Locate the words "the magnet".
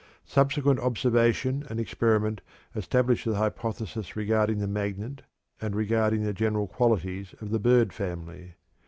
4.57-5.21